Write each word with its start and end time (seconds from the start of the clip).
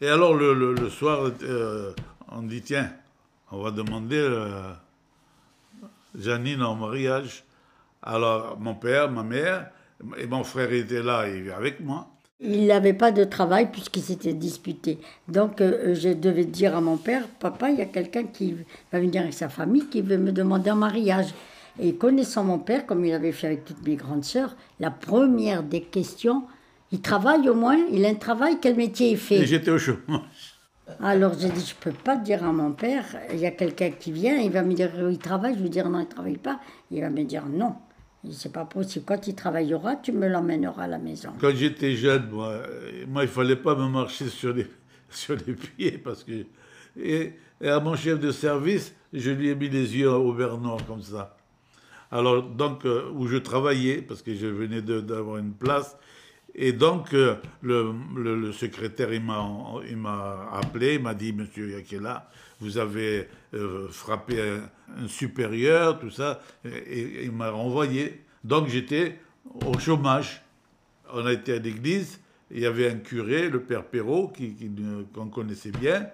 Et 0.00 0.08
alors 0.08 0.34
le, 0.34 0.90
soir, 0.90 1.30
euh, 1.42 1.92
on 2.30 2.42
dit 2.42 2.60
tiens, 2.60 2.90
on 3.50 3.62
va 3.62 3.70
demander 3.70 4.18
euh, 4.18 4.72
Janine 6.18 6.62
en 6.62 6.74
mariage. 6.74 7.44
Alors 8.02 8.58
mon 8.60 8.74
père, 8.74 9.10
ma 9.10 9.22
mère 9.22 9.70
et 10.18 10.26
mon 10.26 10.44
frère 10.44 10.70
étaient 10.72 11.02
là, 11.02 11.26
il 11.28 11.50
avec 11.50 11.80
moi. 11.80 12.08
Il 12.40 12.66
n'avait 12.66 12.92
pas 12.92 13.10
de 13.10 13.24
travail 13.24 13.70
puisqu'il 13.72 14.02
s'était 14.02 14.34
disputé. 14.34 14.98
Donc 15.28 15.62
euh, 15.62 15.94
je 15.94 16.10
devais 16.10 16.44
dire 16.44 16.76
à 16.76 16.82
mon 16.82 16.98
père, 16.98 17.26
papa, 17.40 17.70
il 17.70 17.78
y 17.78 17.82
a 17.82 17.86
quelqu'un 17.86 18.24
qui 18.24 18.54
va 18.92 19.00
venir 19.00 19.22
avec 19.22 19.32
sa 19.32 19.48
famille 19.48 19.86
qui 19.86 20.02
veut 20.02 20.18
me 20.18 20.30
demander 20.32 20.68
un 20.68 20.74
mariage. 20.74 21.32
Et 21.80 21.94
connaissant 21.94 22.44
mon 22.44 22.58
père, 22.58 22.84
comme 22.84 23.04
il 23.04 23.14
avait 23.14 23.32
fait 23.32 23.46
avec 23.46 23.64
toutes 23.64 23.86
mes 23.86 23.96
grandes 23.96 24.24
sœurs, 24.24 24.56
la 24.78 24.90
première 24.90 25.62
des 25.62 25.82
questions, 25.82 26.44
il 26.92 27.00
travaille 27.00 27.48
au 27.48 27.54
moins, 27.54 27.78
il 27.90 28.04
a 28.04 28.08
un 28.08 28.14
travail, 28.14 28.58
quel 28.60 28.76
métier 28.76 29.10
il 29.10 29.18
fait 29.18 29.44
J'étais 29.44 29.70
au 29.70 29.78
chômage. 29.78 30.56
Alors 31.00 31.32
j'ai 31.38 31.50
dit, 31.50 31.64
je 31.66 31.74
ne 31.74 31.92
peux 31.92 31.98
pas 31.98 32.16
dire 32.16 32.44
à 32.44 32.52
mon 32.52 32.72
père, 32.72 33.04
il 33.32 33.40
y 33.40 33.46
a 33.46 33.50
quelqu'un 33.50 33.90
qui 33.90 34.12
vient, 34.12 34.36
il 34.36 34.52
va 34.52 34.62
me 34.62 34.72
dire, 34.72 34.90
il 35.10 35.18
travaille, 35.18 35.56
je 35.56 35.62
vais 35.62 35.68
dire, 35.68 35.88
non, 35.88 35.98
il 35.98 36.04
ne 36.04 36.08
travaille 36.08 36.38
pas. 36.38 36.60
Il 36.92 37.00
va 37.00 37.10
me 37.10 37.24
dire, 37.24 37.44
non, 37.46 37.74
c'est 38.30 38.52
pas 38.52 38.64
possible. 38.64 39.04
Quand 39.04 39.26
il 39.26 39.34
travaillera, 39.34 39.96
tu 39.96 40.12
me 40.12 40.28
l'emmèneras 40.28 40.84
à 40.84 40.86
la 40.86 40.98
maison. 40.98 41.30
Quand 41.40 41.54
j'étais 41.54 41.96
jeune, 41.96 42.28
moi, 42.30 42.62
moi 43.08 43.24
il 43.24 43.28
fallait 43.28 43.56
pas 43.56 43.74
me 43.74 43.88
marcher 43.88 44.28
sur 44.28 44.54
les, 44.54 44.66
sur 45.10 45.36
les 45.36 45.54
pieds 45.54 45.98
parce 45.98 46.22
que. 46.22 46.46
Et, 46.98 47.34
à 47.64 47.80
mon 47.80 47.96
chef 47.96 48.20
de 48.20 48.30
service, 48.30 48.94
je 49.14 49.30
lui 49.30 49.48
ai 49.48 49.54
mis 49.54 49.70
les 49.70 49.96
yeux 49.96 50.10
au 50.10 50.32
bernois 50.34 50.76
comme 50.86 51.00
ça. 51.00 51.36
Alors, 52.10 52.42
donc, 52.42 52.84
euh, 52.84 53.10
où 53.14 53.26
je 53.26 53.38
travaillais, 53.38 54.02
parce 54.02 54.20
que 54.20 54.34
je 54.34 54.46
venais 54.46 54.82
d'avoir 54.82 55.38
une 55.38 55.52
place, 55.52 55.96
et 56.58 56.72
donc, 56.72 57.12
euh, 57.12 57.36
le, 57.60 58.50
secrétaire, 58.52 59.12
il 59.12 59.22
m'a 59.22 60.48
appelé, 60.54 60.94
il 60.94 61.02
m'a 61.02 61.12
dit, 61.12 61.34
Monsieur 61.34 61.68
Yakela, 61.68 62.30
vous 62.60 62.78
avez 62.78 63.28
euh, 63.52 63.88
frappé 63.90 64.40
un, 64.40 65.06
supérieur, 65.06 65.98
tout 65.98 66.10
ça, 66.10 66.40
et, 66.64 67.24
il 67.24 67.32
m'a 67.32 67.50
renvoyé. 67.50 68.22
Donc, 68.42 68.68
j'étais 68.68 69.18
au 69.66 69.78
chômage. 69.78 70.42
On 71.12 71.26
a 71.26 71.32
été 71.34 71.52
à 71.52 71.58
l'église, 71.58 72.20
il 72.50 72.60
y 72.60 72.66
avait 72.66 72.90
un 72.90 72.96
curé, 72.96 73.50
le 73.50 73.60
père 73.60 73.84
Perrault, 73.84 74.32
qu'on 75.12 75.28
connaissait 75.28 75.72
bien, 75.72 76.08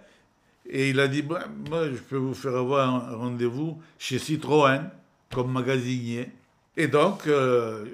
et 0.68 0.90
il 0.90 0.98
a 0.98 1.06
dit, 1.06 1.22
moi, 1.22 1.88
je 1.88 1.98
peux 1.98 2.16
vous 2.16 2.34
faire 2.34 2.56
avoir 2.56 2.92
un 2.92 3.14
rendez-vous 3.14 3.80
chez 3.96 4.18
Citroën, 4.18 4.90
comme 5.32 5.52
magasinier. 5.52 6.30
Et 6.76 6.88
donc, 6.88 7.28
euh, 7.28 7.84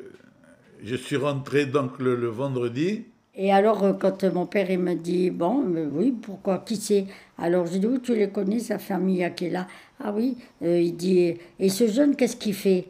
je 0.82 0.96
suis 0.96 1.16
rentré 1.16 1.66
donc 1.66 1.98
le, 1.98 2.14
vendredi. 2.28 3.04
Et 3.34 3.52
alors, 3.52 3.84
euh, 3.84 3.92
quand 3.92 4.24
mon 4.24 4.46
père 4.46 4.70
il 4.70 4.78
me 4.78 4.94
dit, 4.94 5.30
bon, 5.30 5.64
oui, 5.92 6.12
pourquoi, 6.12 6.58
qui 6.58 6.76
c'est? 6.76 7.06
Alors, 7.36 7.66
je 7.66 7.78
dis, 7.78 7.86
oui, 7.86 8.00
tu 8.00 8.14
les 8.14 8.30
connais, 8.30 8.58
sa 8.58 8.78
famille 8.78 9.30
qui 9.36 9.46
est 9.46 9.50
là. 9.50 9.66
Ah 10.02 10.12
oui, 10.12 10.36
euh, 10.62 10.80
il 10.80 10.96
dit, 10.96 11.34
et 11.58 11.68
ce 11.68 11.86
jeune, 11.86 12.16
qu'est-ce 12.16 12.36
qu'il 12.36 12.54
fait? 12.54 12.86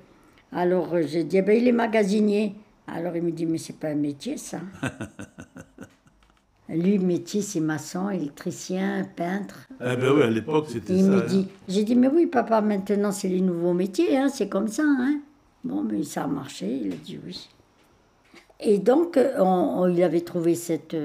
Alors, 0.53 0.95
euh, 0.95 1.03
j'ai 1.06 1.25
dit, 1.25 1.39
eh 1.39 1.42
ben, 1.42 1.56
il 1.56 1.69
est 1.69 1.72
magasinier. 1.72 2.55
Alors, 2.86 3.14
il 3.17 3.22
me 3.22 3.30
dit, 3.30 3.45
mais 3.45 3.58
c'est 3.58 3.78
pas 3.78 3.89
un 3.89 3.95
métier, 3.95 4.36
ça. 4.36 4.61
Lui, 6.70 6.98
métier, 6.98 7.41
c'est 7.41 7.61
maçon, 7.61 8.11
électricien, 8.11 9.06
peintre. 9.17 9.67
Ah 9.80 9.97
ben 9.97 10.12
oui, 10.14 10.23
à 10.23 10.28
l'époque, 10.28 10.67
c'était 10.69 10.92
ça. 10.92 10.98
Il 10.98 11.06
me 11.06 11.27
dit, 11.27 11.48
j'ai 11.67 11.83
dit, 11.83 11.95
mais 11.95 12.08
oui, 12.08 12.27
papa, 12.27 12.61
maintenant, 12.61 13.11
c'est 13.11 13.28
les 13.28 13.41
nouveaux 13.41 13.73
métiers, 13.73 14.19
hein, 14.19 14.28
c'est 14.28 14.50
comme 14.50 14.69
ça, 14.69 14.83
hein. 14.86 15.20
Bon, 15.64 15.83
mais 15.83 16.02
ça 16.02 16.25
a 16.25 16.27
marché, 16.27 16.67
il 16.84 16.92
a 16.92 16.97
dit 16.97 17.19
oui. 17.25 17.48
Et 18.61 18.78
donc, 18.78 19.19
il 19.19 20.03
avait 20.03 20.20
trouvé 20.23 20.55
cette, 20.55 20.97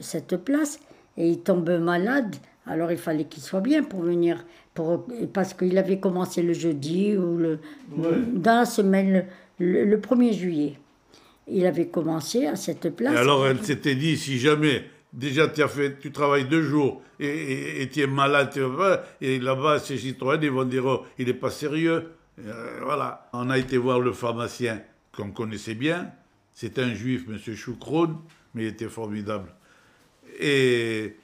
cette 0.00 0.36
place 0.36 0.78
et 1.16 1.28
il 1.28 1.40
tombe 1.40 1.70
malade. 1.70 2.36
Alors, 2.66 2.92
il 2.92 2.98
fallait 2.98 3.24
qu'il 3.24 3.42
soit 3.42 3.60
bien 3.60 3.82
pour 3.82 4.02
venir, 4.02 4.44
pour, 4.74 5.06
parce 5.32 5.54
qu'il 5.54 5.76
avait 5.76 5.98
commencé 5.98 6.42
le 6.42 6.52
jeudi 6.52 7.16
ou 7.16 7.36
le, 7.36 7.58
dans 7.96 8.60
la 8.60 8.64
semaine, 8.64 9.26
le, 9.58 9.96
1er 9.96 10.32
juillet. 10.32 10.78
Il 11.48 11.66
avait 11.66 11.88
commencé 11.88 12.46
à 12.46 12.54
cette 12.54 12.94
place. 12.94 13.14
Et 13.14 13.16
alors, 13.16 13.46
elle 13.46 13.62
s'était 13.64 13.96
dit, 13.96 14.16
si 14.16 14.38
jamais, 14.38 14.84
déjà, 15.12 15.48
tu, 15.48 15.62
as 15.62 15.68
fait, 15.68 15.98
tu 15.98 16.12
travailles 16.12 16.44
deux 16.44 16.62
jours 16.62 17.02
et, 17.18 17.88
tu 17.92 18.02
es 18.02 18.06
malade, 18.06 18.50
et 19.20 19.38
là-bas, 19.40 19.78
c'est 19.80 19.96
Citroën, 19.96 20.38
ils 20.40 20.50
vont 20.50 20.64
dire, 20.64 20.86
oh, 20.86 21.02
il 21.18 21.26
n'est 21.26 21.34
pas 21.34 21.50
sérieux. 21.50 22.12
Euh, 22.46 22.80
voilà. 22.84 23.28
On 23.32 23.50
a 23.50 23.58
été 23.58 23.76
voir 23.78 24.00
le 24.00 24.12
pharmacien 24.12 24.80
qu'on 25.12 25.32
connaissait 25.32 25.74
bien, 25.74 26.12
c'était 26.54 26.82
un 26.82 26.94
juif, 26.94 27.24
M. 27.28 27.38
Choukroun, 27.54 28.16
mais 28.54 28.64
il 28.64 28.68
était 28.68 28.88
formidable. 28.88 29.54
Et 30.38 31.16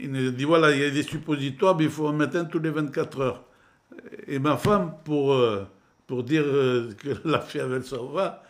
il 0.00 0.10
nous 0.10 0.30
dit 0.30 0.44
voilà, 0.44 0.72
il 0.72 0.80
y 0.80 0.84
a 0.84 0.90
des 0.90 1.02
suppositoires, 1.02 1.76
mais 1.76 1.84
il 1.84 1.90
faut 1.90 2.06
en 2.06 2.12
mettre 2.12 2.36
un 2.36 2.44
tous 2.44 2.58
les 2.58 2.70
24 2.70 3.20
heures. 3.20 3.44
Et 4.26 4.38
ma 4.38 4.56
femme, 4.56 4.94
pour, 5.04 5.32
euh, 5.32 5.64
pour 6.06 6.22
dire 6.22 6.44
euh, 6.44 6.92
que 6.96 7.08
la 7.28 7.40
fièvre, 7.40 7.74
elle 7.74 7.84
s'en 7.84 8.06
va, 8.06 8.42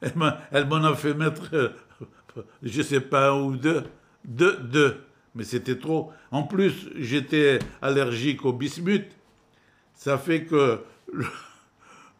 elle 0.00 0.66
m'en 0.68 0.84
a 0.84 0.94
fait 0.94 1.14
mettre, 1.14 1.54
euh, 1.54 1.68
je 2.62 2.78
ne 2.78 2.82
sais 2.82 3.00
pas, 3.00 3.30
un 3.30 3.40
ou 3.42 3.56
deux, 3.56 3.84
deux, 4.24 4.56
deux. 4.56 4.96
Mais 5.34 5.44
c'était 5.44 5.78
trop. 5.78 6.12
En 6.30 6.44
plus, 6.44 6.88
j'étais 6.96 7.58
allergique 7.82 8.44
au 8.44 8.52
bismuth. 8.52 9.06
Ça 9.94 10.16
fait 10.16 10.44
que 10.44 10.80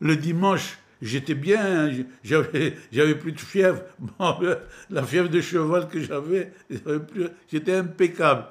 le 0.01 0.16
dimanche, 0.16 0.78
j'étais 1.03 1.34
bien, 1.34 1.91
j'avais, 2.22 2.77
j'avais 2.93 3.15
plus 3.15 3.32
de 3.32 3.41
fièvre. 3.41 3.82
la 4.91 5.03
fièvre 5.03 5.28
de 5.28 5.41
cheval 5.41 5.88
que 5.88 6.00
j'avais, 6.00 6.53
j'étais 7.50 7.75
impeccable. 7.75 8.47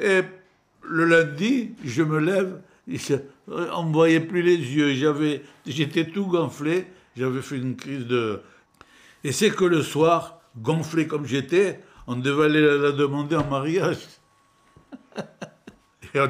Et 0.00 0.22
le 0.82 1.04
lundi, 1.04 1.72
je 1.84 2.02
me 2.02 2.18
lève, 2.18 2.60
on 3.48 3.84
ne 3.84 3.92
voyait 3.92 4.20
plus 4.20 4.42
les 4.42 4.56
yeux, 4.56 4.94
j'étais 5.66 6.06
tout 6.06 6.26
gonflé, 6.26 6.86
j'avais 7.16 7.42
fait 7.42 7.56
une 7.56 7.76
crise 7.76 8.06
de... 8.06 8.40
Et 9.24 9.32
c'est 9.32 9.50
que 9.50 9.64
le 9.64 9.82
soir, 9.82 10.40
gonflé 10.56 11.06
comme 11.06 11.26
j'étais, 11.26 11.80
on 12.06 12.16
devait 12.16 12.46
aller 12.46 12.78
la 12.78 12.92
demander 12.92 13.36
en 13.36 13.46
mariage. 13.46 13.98
Et 16.14 16.20
on 16.20 16.28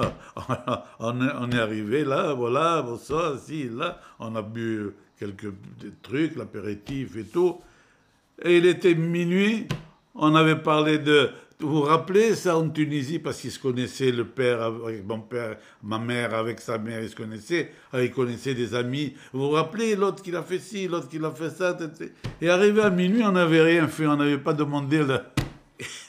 on, 0.98 1.50
est, 1.50 1.58
arrivé 1.58 2.04
là, 2.04 2.34
voilà, 2.34 2.84
ça, 3.00 3.36
si, 3.38 3.68
là, 3.68 4.00
on 4.18 4.34
a 4.36 4.42
bu 4.42 4.90
quelques 5.18 5.52
trucs, 6.02 6.36
l'apéritif 6.36 7.16
et 7.16 7.24
tout. 7.24 7.60
Et 8.42 8.56
il 8.56 8.66
était 8.66 8.94
minuit, 8.94 9.66
on 10.14 10.34
avait 10.34 10.56
parlé 10.56 10.98
de. 10.98 11.30
Vous 11.60 11.68
vous 11.68 11.82
rappelez 11.82 12.34
ça 12.36 12.56
en 12.56 12.70
Tunisie, 12.70 13.18
parce 13.18 13.38
qu'ils 13.38 13.50
se 13.50 13.58
connaissaient, 13.58 14.12
le 14.12 14.24
père 14.24 14.62
avec 14.62 15.06
mon 15.06 15.20
père, 15.20 15.58
ma 15.82 15.98
mère 15.98 16.32
avec 16.34 16.58
sa 16.58 16.78
mère, 16.78 17.02
ils 17.02 17.10
se 17.10 17.16
connaissaient, 17.16 17.70
ah, 17.92 18.02
ils 18.02 18.10
connaissaient 18.10 18.54
des 18.54 18.74
amis. 18.74 19.14
Vous 19.34 19.40
vous 19.40 19.50
rappelez 19.50 19.94
l'autre 19.94 20.22
qui 20.22 20.30
l'a 20.30 20.42
fait 20.42 20.58
ci, 20.58 20.88
l'autre 20.88 21.08
qui 21.08 21.18
l'a 21.18 21.30
fait 21.30 21.50
ça. 21.50 21.76
Et 22.40 22.48
arrivé 22.48 22.80
à 22.80 22.88
minuit, 22.88 23.22
on 23.24 23.32
n'avait 23.32 23.60
rien 23.60 23.88
fait, 23.88 24.06
on 24.06 24.16
n'avait 24.16 24.38
pas 24.38 24.54
demandé. 24.54 25.04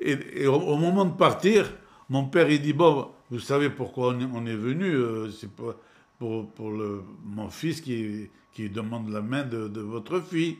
et, 0.00 0.46
au 0.46 0.76
moment 0.76 1.04
de 1.04 1.16
partir, 1.16 1.70
mon 2.08 2.24
père, 2.24 2.48
il 2.50 2.62
dit, 2.62 2.72
bon, 2.72 3.10
vous 3.30 3.40
savez 3.40 3.68
pourquoi 3.68 4.16
on 4.32 4.46
est, 4.46 4.56
venu 4.56 4.86
euh, 4.86 5.30
C'est 5.30 5.50
pour, 5.50 5.74
pour, 6.18 6.70
le, 6.70 7.02
mon 7.24 7.50
fils 7.50 7.80
qui, 7.80 8.30
qui 8.52 8.70
demande 8.70 9.10
la 9.10 9.20
main 9.20 9.44
de, 9.44 9.80
votre 9.80 10.20
fille. 10.20 10.56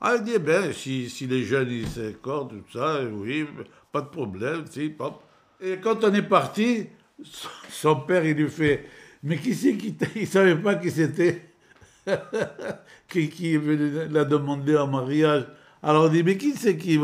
Ah, 0.00 0.16
il 0.16 0.24
dit, 0.24 0.32
eh 0.34 0.38
ben, 0.38 0.72
si, 0.72 1.08
si 1.08 1.26
les 1.26 1.42
jeunes, 1.44 1.70
ils 1.70 1.86
s'accordent, 1.86 2.50
tout 2.50 2.78
ça, 2.78 3.00
oui, 3.04 3.46
pas 3.92 4.00
de 4.00 4.08
problème, 4.08 4.64
si, 4.68 4.88
pop. 4.88 5.22
Et 5.60 5.76
quand 5.76 6.02
on 6.04 6.12
est 6.14 6.22
parti, 6.22 6.86
son 7.68 7.96
père, 7.96 8.24
il 8.24 8.36
lui 8.36 8.48
fait, 8.48 8.86
mais 9.22 9.36
qui 9.36 9.54
c'est 9.54 9.76
qui 9.76 9.94
Il 10.16 10.26
savait 10.26 10.56
pas 10.56 10.74
qui 10.76 10.90
c'était, 10.90 11.42
qui, 13.08 13.28
qui 13.28 13.58
l'a 14.10 14.24
demandé 14.24 14.76
en 14.76 14.86
mariage. 14.86 15.44
Alors 15.82 16.04
on 16.04 16.08
dit, 16.08 16.22
mais 16.22 16.36
qui 16.36 16.52
c'est 16.56 16.76
qui 16.76 16.98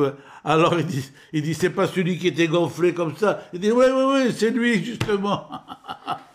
Alors 0.45 0.79
il 0.79 0.87
dit, 0.87 1.11
il 1.33 1.43
dit 1.43 1.55
c'est 1.55 1.71
pas 1.71 1.87
celui 1.87 2.19
qui 2.19 2.28
était 2.28 2.49
gonflé 2.49 2.93
comme 2.93 3.17
ça. 3.17 3.43
Il 3.53 3.61
dit, 3.61 3.71
oui, 3.71 3.87
oui, 3.89 4.05
oui, 4.07 4.34
c'est 4.37 4.51
lui, 4.51 4.84
justement. 4.84 5.49